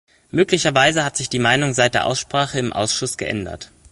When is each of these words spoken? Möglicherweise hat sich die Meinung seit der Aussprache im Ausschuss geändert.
Möglicherweise 0.31 1.03
hat 1.05 1.15
sich 1.15 1.29
die 1.29 1.37
Meinung 1.37 1.75
seit 1.75 1.93
der 1.93 2.07
Aussprache 2.07 2.57
im 2.57 2.73
Ausschuss 2.73 3.17
geändert. 3.17 3.69